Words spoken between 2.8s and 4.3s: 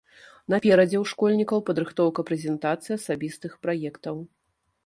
асабістых праектаў.